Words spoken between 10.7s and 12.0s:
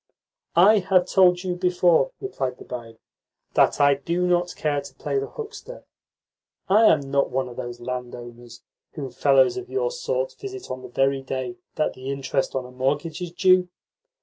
on the very day that